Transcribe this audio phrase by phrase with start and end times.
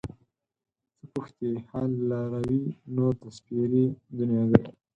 [0.97, 2.63] څه پوښتې حال له لاروي
[2.95, 3.85] نور د سپېرې
[4.17, 4.63] دنياګۍ